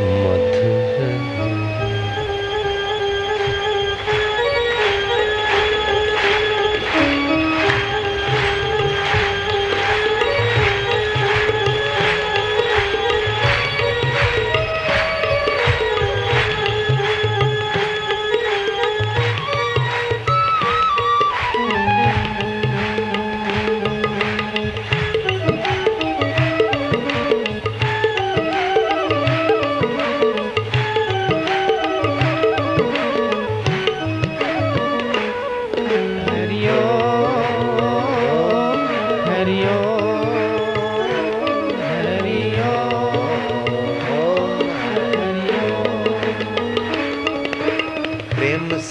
more. 0.00 0.29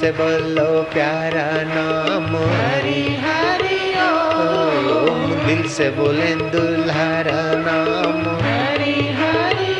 से 0.10 0.16
बोलो 0.18 0.84
प्यारा 0.84 1.50
नाम। 1.62 2.38
हरि 2.38 3.02
हरि 3.22 3.78
ओम 4.02 5.48
दिल 5.48 5.70
से 5.70 5.90
बोले 5.90 6.36
दुल्हारा 6.36 7.42
नाम। 7.42 8.22
हरि 8.46 8.94
हरि 8.94 9.76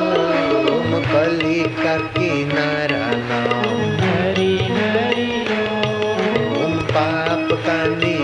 ओम 0.00 1.02
कली 1.02 1.60
का 1.84 1.96
किनारा 1.96 3.06
नाम। 3.14 3.78
हरि 4.00 4.56
हरि 4.56 5.30
ओम 6.64 6.78
पाप 6.78 7.48
का 7.52 7.86
निवारक 7.86 8.17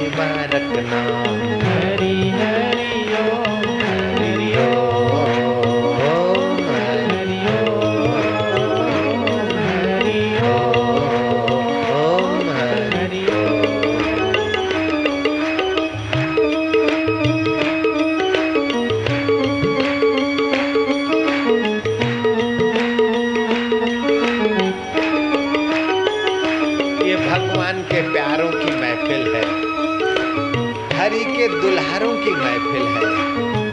हरि 31.04 31.24
के 31.24 31.48
दुल्हारों 31.60 32.12
की 32.16 32.30
महफिल 32.30 32.86
है। 32.86 33.63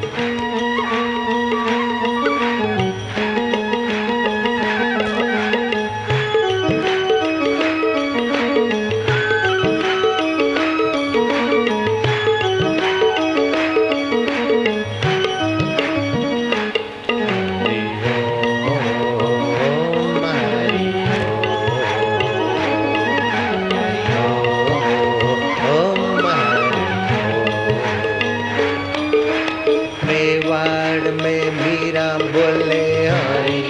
मेवाड़ 30.61 31.11
में 31.11 31.51
मीरा 31.51 32.07
बोले, 32.17 32.83
हरि 33.07 33.61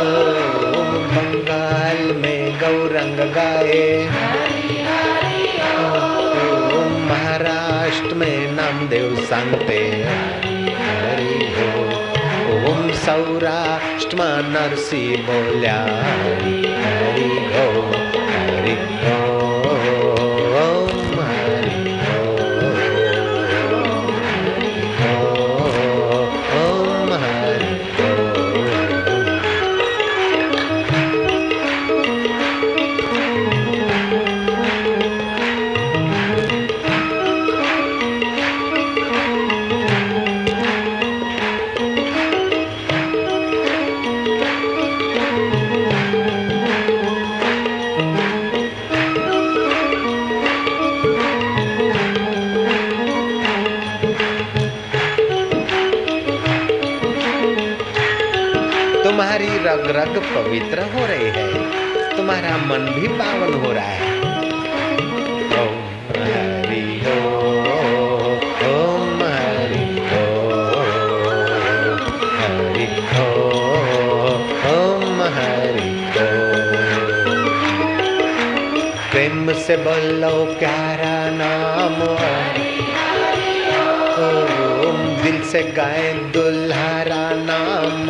ओम 0.00 0.92
बंगाल 1.12 1.98
में 2.16 2.58
गौरंग 2.60 3.18
गाए। 3.34 4.06
ओम 5.80 6.92
महाराष्ट्र 7.08 8.14
में 8.14 8.52
नामदेव 8.52 9.16
सांगते, 9.24 9.80
हरि 10.80 11.38
ओम 12.70 12.90
सौराष्ट्र 13.04 14.16
नरसी 14.48 15.04
बोल्या, 15.16 15.78
हरि 16.12 16.56
हरि 16.80 17.30
हरि 18.30 18.76
ओम 19.08 19.19
पवित्र 60.34 60.82
हो 60.94 61.06
रही 61.06 61.28
है। 61.28 62.16
तुम्हारा 62.16 62.56
मन 62.56 62.92
भी 62.94 63.08
पावन 63.08 63.54
हो 63.54 63.72
रहा 63.72 63.84
है। 63.84 64.08
प्रेम 79.10 79.52
से 79.52 79.76
बोलो 79.76 80.32
प्यारा 80.58 81.14
नाम 81.30 81.96
ओम 84.86 84.98
दिल 85.22 85.42
से 85.44 85.62
गाए 85.76 86.12
दुल्हारा 86.12 87.22
नाम 87.42 88.06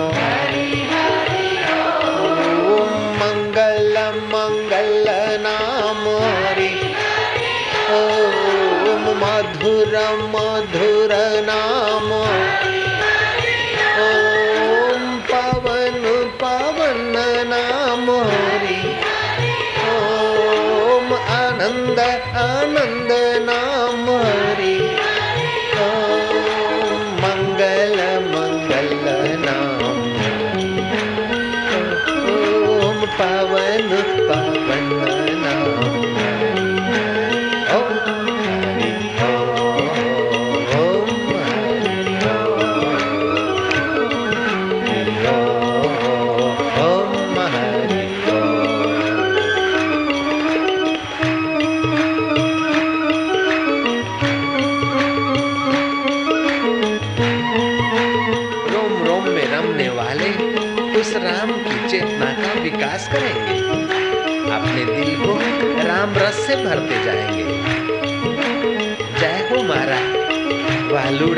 तु 7.87 9.15
मधुर 9.21 9.95
मधुर 10.35 11.13
नाम 11.49 12.09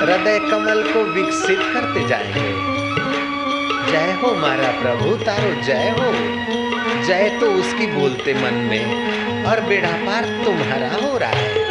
हृदय 0.00 0.38
कमल 0.38 0.92
को 0.92 1.00
विकसित 1.04 1.58
करते 1.60 2.08
जाएँगे। 2.08 2.52
जय 3.92 4.12
हो 4.12 4.34
मारा 4.34 4.80
प्रभु, 4.80 5.24
तारो 5.24 5.62
जय 5.62 5.94
हो। 5.98 6.12
जय 7.06 7.38
तो 7.40 7.46
उसकी 7.46 7.86
बोलते 7.86 8.34
मन 8.34 8.54
में, 8.54 9.44
और 9.44 9.60
बेड़ा 9.60 9.88
पार 9.88 10.44
तुम्हारा 10.44 11.06
हो 11.06 11.18
रहा 11.18 11.30
है। 11.30 11.69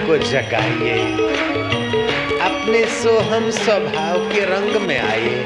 को 0.07 0.17
जगाइए। 0.19 0.99
अपने 2.41 2.85
सोहम 2.85 3.51
स्वभाव 3.51 4.19
के 4.33 4.41
रंग 4.41 4.89
में 4.89 5.01
आइए। 5.01 5.45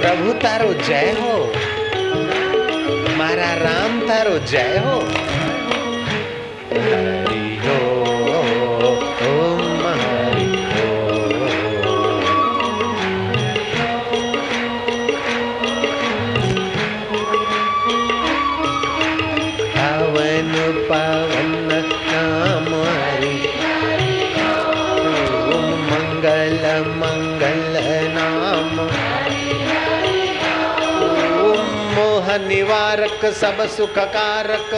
प्रभु 0.00 0.32
तारो 0.32 0.74
जय 0.74 1.16
हो। 1.20 1.52
मारा 3.16 3.54
राम 3.54 4.00
तारो 4.00 4.38
जय 4.38 4.82
हो। 4.86 5.08
निवारक 33.24 33.36
सब 33.36 33.76
सुख 33.76 33.98
कारक 33.98 34.72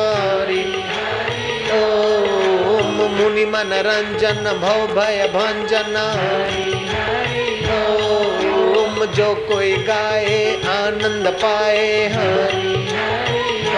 ओम 1.73 3.11
मुनि 3.11 3.45
मनरंजन, 3.45 4.45
भव 4.63 4.87
भय 4.95 5.27
भंजन 5.35 5.97
ओम 8.79 9.05
जो 9.05 9.35
कोई 9.35 9.77
गाए, 9.77 10.63
आनंद 10.69 11.29
पाए 11.29 12.09
हरि। 12.09 12.77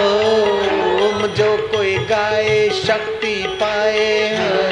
ओम 0.04 1.26
जो 1.26 1.56
कोई 1.56 1.98
गाए, 1.98 2.68
शक्ति 2.68 3.58
पाए 3.60 4.36
हरि। 4.36 4.67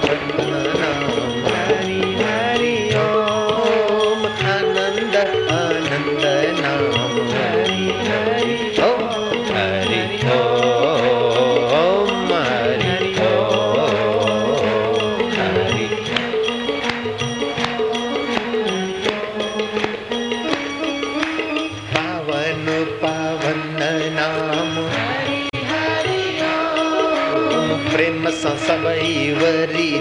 पावन 0.00 0.26
नाम 0.30 0.49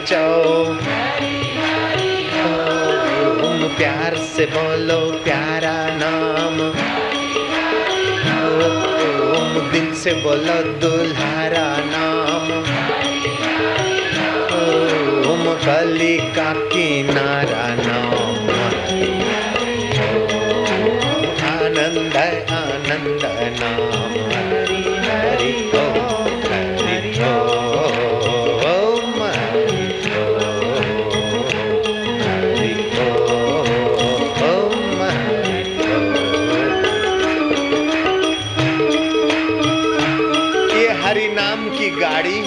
चौ 0.10 0.18
ओम 3.48 3.60
प्यार 3.78 4.16
से 4.30 4.46
बोलो 4.54 4.98
प्यारा 5.24 5.74
नाम 5.98 6.56
ओम 9.39 9.60
दिल 9.74 9.94
से 10.04 10.13
बोलो 10.24 10.56
दुल्हारा 10.84 11.68
नाम 11.92 12.50
ओम 15.32 15.46
कली 15.66 16.18
का 16.38 16.50
किनारा 16.74 17.68
नाम 17.86 18.50
आनंद 21.54 22.18
आनंद 22.58 23.30
नाम 23.62 24.18
हरि 24.34 24.84
हरि 25.08 25.54
गाड़ी 42.20 42.40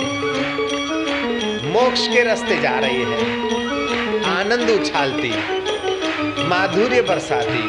मोक्ष 1.66 2.06
के 2.08 2.22
रास्ते 2.22 2.56
जा 2.60 2.78
रही 2.78 3.02
है। 3.02 4.24
आनंद 4.30 4.70
उछालती, 4.70 5.30
माधुर्य 6.48 7.02
बरसाती, 7.02 7.62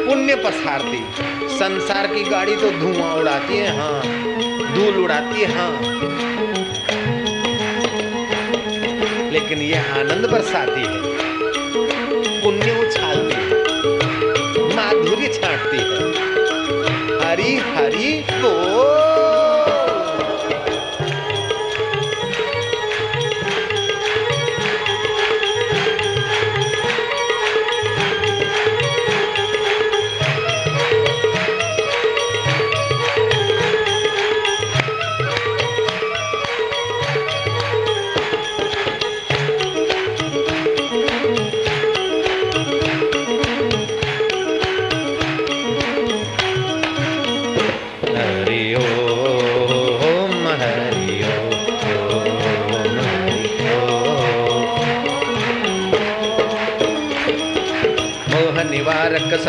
पुण्य 0.00 0.34
पसारती। 0.36 1.02
संसार 1.58 2.06
की 2.06 2.22
गाड़ी 2.24 2.56
तो 2.56 2.70
धुआँ 2.70 3.14
उड़ाती 3.14 3.56
है 3.56 3.76
हाँ 3.76 4.02
धूल 4.74 5.02
उड़ाती 5.04 5.40
है 5.40 5.52
हाँ। 5.54 5.70
लेकिन 9.30 9.62
यह 9.62 9.94
आनंद 9.94 10.30
बरसाती 10.30 10.80
है, 10.80 11.00
पुण्य 12.42 12.78
उछालती 12.78 13.34
है, 13.34 14.74
माधुर्य 14.76 15.32
छाटती 15.34 15.78
है। 15.78 15.96
हरी 17.22 17.54
हरी 17.68 18.12
बोल। 18.32 19.07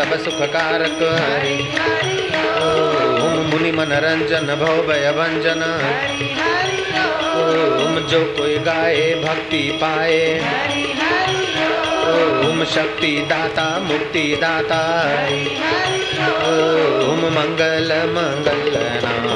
सब 0.00 0.24
सुख 0.24 0.42
कारक 0.42 1.00
ओम 3.22 3.46
मुनि 3.46 3.72
मनरंजन 3.72 4.46
भव 4.54 4.76
भय 4.82 5.12
भंजन 5.12 5.62
ओम 7.80 8.00
जो 8.00 8.24
कोई 8.38 8.58
गाए, 8.58 9.14
भक्ति 9.14 9.78
पाए। 9.82 10.40
ओम 12.48 12.64
शक्ति 12.64 13.26
दाता, 13.30 13.78
मुक्ति 13.78 14.38
दाता। 14.40 14.80
ओम 17.10 17.20
मंगल 17.20 17.92
मंगल 18.08 18.72
नाम। 19.04 19.26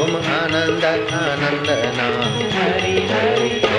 ओम 0.00 0.16
आनंद 0.16 0.84
आनंद 1.12 1.94
नाम। 1.96 3.75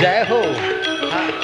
जय 0.00 0.26
हो। 0.30 0.42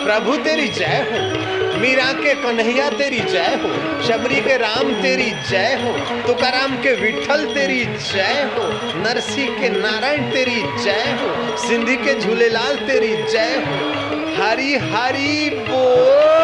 प्रभु 0.05 0.37
तेरी 0.37 0.69
जय 0.69 0.85
हो। 0.85 1.43
मीरा 1.79 2.13
के 2.13 2.35
कन्हैया 2.35 2.91
तेरी 2.91 3.21
जय 3.21 3.61
हो। 3.63 4.03
शबरी 4.03 4.41
के 4.41 4.57
राम 4.57 5.03
तेरी 5.03 5.33
जय 5.51 5.79
हो। 5.83 6.21
तुकाराम 6.27 6.77
के 6.77 6.95
विठल 6.95 7.45
तेरी 7.45 7.85
जय 7.85 8.51
हो। 8.55 8.69
नरसी 8.99 9.47
के 9.47 9.69
नारायण 9.69 10.31
तेरी 10.31 10.83
जय 10.85 11.19
हो। 11.21 11.57
सिंधी 11.57 11.97
के 11.97 12.21
झूलेलाल 12.21 12.77
तेरी 12.77 13.23
जय 13.33 13.65
हो। 13.67 14.03
हरी 14.43 14.75
हरी 14.75 15.51
बोल। 15.51 16.42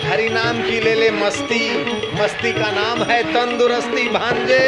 हरि 0.05 0.29
नाम 0.29 0.61
की 0.61 0.79
ले 0.79 0.95
ले 0.95 1.11
मस्ती। 1.11 1.85
मस्ती 2.21 2.53
का 2.53 2.71
नाम 2.71 3.03
है 3.03 3.23
तंदुरुस्ती 3.23 4.07
भांजे। 4.07 4.67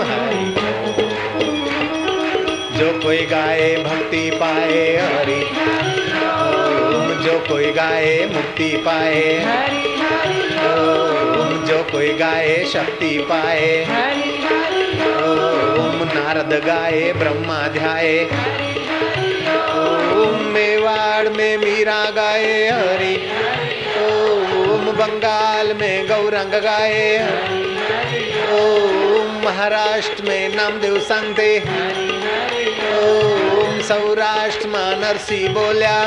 हरि 0.00 0.10
हरि 0.10 0.54
जो 2.78 3.00
कोई 3.00 3.26
गाए 3.26 3.76
भक्ति 3.76 4.30
पाए 4.30 4.96
हरि। 4.96 5.42
ओम 6.96 7.22
जो 7.22 7.38
कोई 7.38 7.72
गाए 7.72 8.30
मुक्ति 8.34 8.76
पाए। 8.76 9.38
ओम 10.64 11.64
जो 11.64 11.82
कोई 11.92 12.12
गाए 12.12 12.64
शक्ति 12.72 13.18
पाए। 13.18 14.37
ओम 14.98 16.02
नारद 16.14 16.52
गाए, 16.66 17.12
ब्रह्मा 17.12 17.60
ध्याए। 17.68 18.16
ओम 20.18 20.44
मेवाड़ 20.44 21.28
में 21.28 21.56
मीरा 21.56 22.04
गाए, 22.10 22.68
हरि। 22.70 23.14
ओम 23.98 24.90
बंगाल 24.92 25.72
में 25.74 26.06
गौरंग 26.06 26.52
गाए 26.62 27.02
ओम 28.52 29.44
महाराष्ट्र 29.44 30.24
में 30.24 30.56
नामदेव 30.56 30.98
सांगते 31.00 31.48
ओम 32.98 33.80
सौराष्ट्र 33.80 34.68
में 34.68 34.96
नरसी 35.00 35.48
बोल्या 35.48 35.98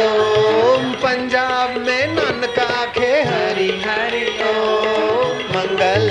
ओम 0.00 0.92
पंजाब 0.94 1.76
में 1.76 2.06
नानका 2.14 2.84
खे 2.86 3.12
हरि। 3.22 3.70
ओम 4.48 5.38
मंगल 5.56 6.10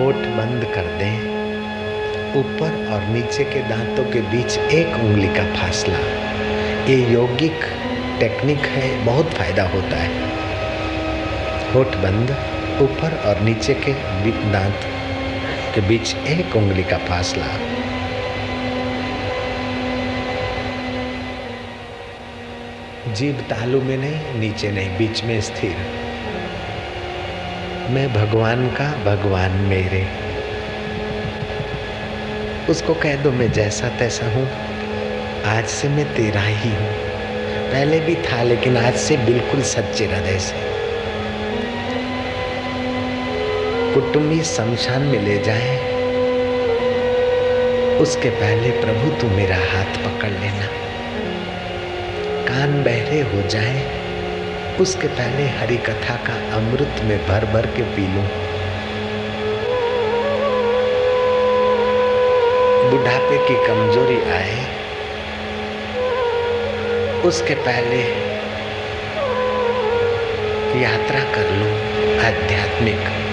होठ 0.00 0.14
बंद 0.14 0.64
कर 0.74 0.82
दें। 0.82 1.40
ऊपर 2.34 2.92
और 2.92 3.02
नीचे 3.02 3.44
के 3.44 3.68
दांतों 3.68 4.04
के 4.04 4.20
बीच 4.20 4.58
एक 4.58 4.94
उंगली 4.94 5.26
का 5.26 5.54
फासला। 5.54 5.98
ये 6.86 7.12
यौगिक 7.12 7.60
टेक्निक 8.20 8.58
है, 8.58 9.04
बहुत 9.04 9.26
फ़ायदा 9.26 9.62
होता 9.62 9.96
है। 9.96 10.08
होठ 11.74 11.86
बंद, 11.86 12.30
ऊपर 12.82 13.22
और 13.26 13.40
नीचे 13.40 13.74
के 13.74 13.92
दांत 14.52 14.80
के 15.74 15.80
बीच 15.80 16.14
एक 16.14 16.56
उंगली 16.56 16.82
का 16.82 16.98
फासला। 16.98 17.46
जीभ 23.12 23.40
तालू 23.50 23.82
में 23.82 23.96
नहीं, 23.96 24.40
नीचे 24.40 24.70
नहीं, 24.70 24.98
बीच 24.98 25.24
में 25.24 25.40
स्थिर। 25.40 25.99
मैं 27.90 28.12
भगवान 28.12 28.68
का, 28.68 29.04
भगवान 29.04 29.50
मेरे। 29.50 30.06
उसको 32.70 32.94
कह 32.94 33.16
दो, 33.16 33.30
मैं 33.30 33.52
जैसा 33.52 33.88
तैसा 33.88 34.26
हूँ, 34.26 34.50
आज 35.44 35.66
से 35.66 35.88
मैं 35.88 36.14
तेरा 36.14 36.40
ही 36.40 36.70
हूँ। 36.70 36.92
पहले 37.70 38.00
भी 38.00 38.14
था, 38.14 38.42
लेकिन 38.42 38.76
आज 38.76 38.94
से 38.94 39.16
बिल्कुल 39.16 39.62
सच्चे 39.62 40.04
हृदय 40.06 40.38
से। 40.38 40.70
कुटुंबी 43.94 44.42
शमशान 44.42 45.02
में 45.02 45.20
ले 45.20 45.38
जाए। 45.38 45.90
उसके 47.98 48.30
पहले 48.30 48.70
प्रभु 48.70 49.20
तू 49.20 49.36
मेरा 49.36 49.56
हाथ 49.56 49.96
पकड़ 50.04 50.30
लेना। 50.30 50.66
कान 52.44 52.82
बहरे 52.82 53.20
हो 53.20 53.48
जाए। 53.48 53.99
उसके 54.80 55.08
पहले 55.08 55.48
हरि 55.48 55.76
कथा 55.76 56.14
का 56.16 56.34
अमृत 56.56 57.00
में 57.04 57.18
भर 57.28 57.44
भर 57.44 57.66
के 57.66 57.82
पी 57.82 58.02
लूँ। 58.02 58.24
बुढ़ापे 62.90 63.38
की 63.38 63.66
कमज़ोरी 63.66 64.20
आए। 64.30 64.58
उसके 67.24 67.54
पहले 67.54 68.00
यात्रा 70.82 71.20
कर 71.34 71.50
लूँ 71.50 71.72
आध्यात्मिक। 72.24 73.29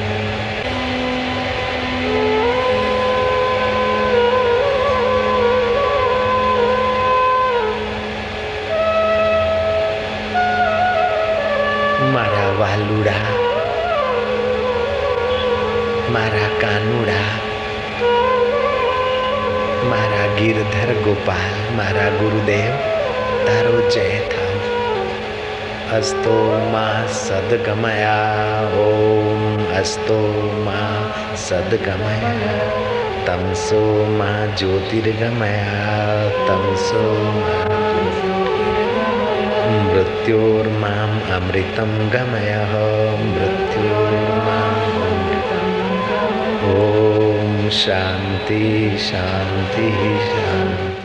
कानूड़ा 16.67 17.19
मारा 19.89 20.23
गिरधर 20.37 20.89
गोपाल 21.03 21.53
मारा 21.75 22.07
गुरुदेव 22.15 22.73
तारो 23.45 23.77
जय 23.89 24.17
था 24.33 24.47
अस्तो 25.97 26.33
मा 26.73 26.83
सदगमया 27.19 28.17
ओम 28.85 29.63
अस्तो 29.79 30.19
मा 30.65 30.81
सदगमया 31.45 32.51
तमसो 33.27 33.81
मा 34.19 34.29
ज्योतिर्गमया 34.59 35.89
तमसो 36.49 37.05
मा 37.39 37.55
मृत्योर्मा 39.87 40.95
अमृतम 41.37 41.97
गमय 42.15 42.53
मृत्यु 43.31 44.26
शांति 47.69 48.97
शांति 48.97 49.91
शांति। 50.19 50.96